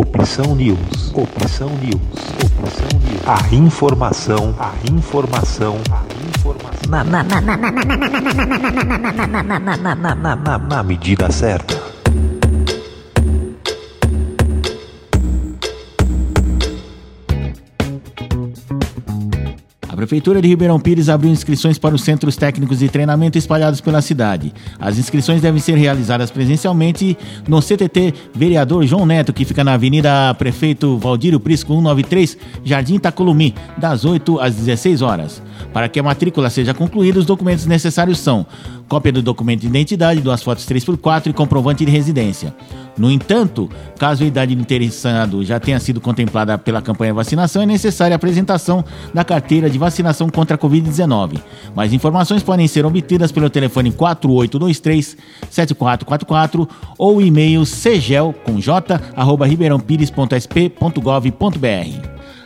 [0.00, 1.12] Opção News.
[1.14, 2.00] Opção News.
[2.42, 3.20] Opção News.
[3.26, 6.02] A informação, a informação, a
[6.38, 6.88] informação.
[6.88, 7.98] Na, na, na, na, na, na, na,
[9.44, 11.79] na, na, na, na, na, na medida certa.
[20.00, 24.50] Prefeitura de Ribeirão Pires abriu inscrições para os centros técnicos de treinamento espalhados pela cidade.
[24.78, 30.32] As inscrições devem ser realizadas presencialmente no CTT Vereador João Neto, que fica na Avenida
[30.38, 35.42] Prefeito Valdírio Prisco 193, Jardim Tacolumi, das 8 às 16 horas.
[35.70, 38.46] Para que a matrícula seja concluída, os documentos necessários são
[38.90, 42.52] cópia do documento de identidade, duas fotos 3x4 e comprovante de residência.
[42.98, 47.62] No entanto, caso a idade do interessado já tenha sido contemplada pela campanha de vacinação,
[47.62, 51.38] é necessária a apresentação da carteira de vacinação contra a Covid-19.
[51.72, 56.68] Mais informações podem ser obtidas pelo telefone 4823-7444
[56.98, 59.46] ou e-mail cgel com j, arroba.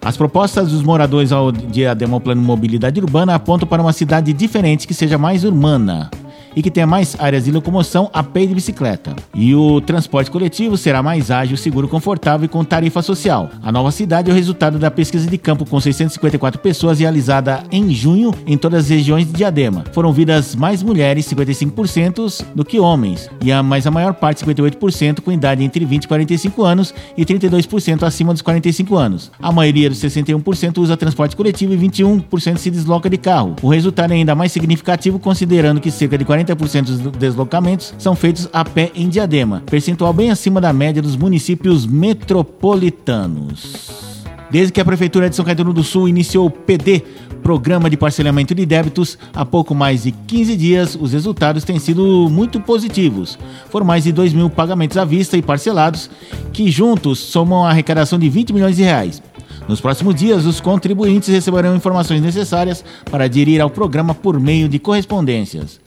[0.00, 4.94] As propostas dos moradores ao dia Plano Mobilidade Urbana apontam para uma cidade diferente que
[4.94, 6.08] seja mais urbana
[6.54, 9.14] e que tenha mais áreas de locomoção a pé e de bicicleta.
[9.34, 13.50] E o transporte coletivo será mais ágil, seguro, confortável e com tarifa social.
[13.62, 17.90] A nova cidade é o resultado da pesquisa de campo com 654 pessoas realizada em
[17.90, 19.84] junho em todas as regiões de Diadema.
[19.92, 25.20] Foram vidas mais mulheres, 55%, do que homens, e a, mas a maior parte, 58%,
[25.20, 29.30] com idade entre 20 e 45 anos e 32% acima dos 45 anos.
[29.40, 33.56] A maioria dos 61% usa transporte coletivo e 21% se desloca de carro.
[33.62, 38.14] O resultado é ainda mais significativo considerando que cerca de 40 40% dos deslocamentos são
[38.14, 44.06] feitos a pé em Diadema, percentual bem acima da média dos municípios metropolitanos.
[44.50, 47.04] Desde que a Prefeitura de São Caetano do Sul iniciou o PD,
[47.42, 52.28] Programa de Parcelamento de Débitos, há pouco mais de 15 dias, os resultados têm sido
[52.30, 53.38] muito positivos.
[53.68, 56.08] Foram mais de 2 mil pagamentos à vista e parcelados,
[56.52, 59.20] que juntos somam a arrecadação de 20 milhões de reais.
[59.68, 64.78] Nos próximos dias, os contribuintes receberão informações necessárias para aderir ao programa por meio de
[64.78, 65.78] correspondências.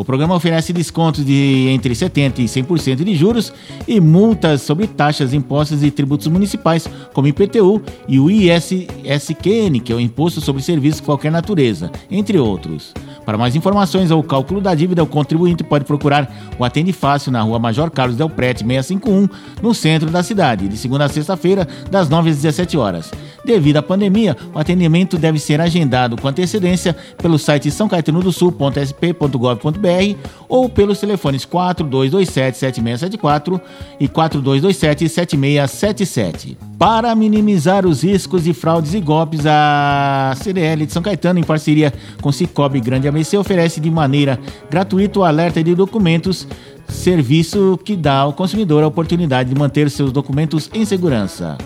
[0.00, 3.52] O programa oferece descontos de entre 70% e 100% de juros
[3.86, 9.94] e multas sobre taxas, impostos e tributos municipais, como IPTU e o ISSQN, que é
[9.94, 12.94] o Imposto sobre Serviços de Qualquer Natureza, entre outros.
[13.26, 17.42] Para mais informações ou cálculo da dívida, o contribuinte pode procurar o Atende Fácil na
[17.42, 19.28] rua Major Carlos Del Prete 651,
[19.60, 23.10] no centro da cidade, de segunda a sexta-feira, das 9 às 17 horas.
[23.44, 30.98] Devido à pandemia, o atendimento deve ser agendado com antecedência pelo site sãocaetanodosul.sp.gov.br ou pelos
[31.00, 33.60] telefones 4227-7674
[33.98, 36.58] e 4227-7677.
[36.78, 41.94] Para minimizar os riscos de fraudes e golpes, a CDL de São Caetano, em parceria
[42.20, 44.38] com Cicobi Grande ABC, oferece de maneira
[44.70, 46.46] gratuita o alerta de documentos
[46.88, 51.56] serviço que dá ao consumidor a oportunidade de manter seus documentos em segurança.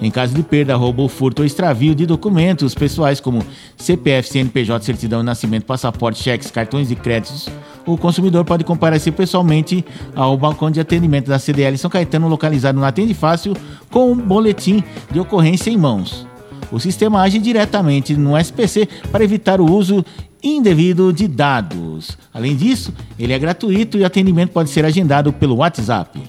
[0.00, 3.44] Em caso de perda, roubo, furto ou extravio de documentos pessoais como
[3.76, 7.48] CPF, CNPJ, certidão de nascimento, passaporte, cheques, cartões de créditos,
[7.86, 9.84] o consumidor pode comparecer pessoalmente
[10.14, 13.54] ao balcão de atendimento da CDL São Caetano, localizado no Atende Fácil,
[13.90, 16.26] com um boletim de ocorrência em mãos.
[16.72, 20.04] O sistema age diretamente no SPC para evitar o uso
[20.42, 22.18] indevido de dados.
[22.32, 26.20] Além disso, ele é gratuito e o atendimento pode ser agendado pelo WhatsApp.